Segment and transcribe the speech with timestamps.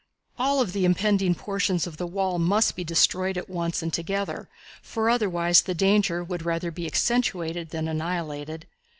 [0.39, 4.49] All of the impending portions of the wall must be destroyed at once and together,
[4.81, 8.65] for otherwise the danger would rather be accentuated than annihilated.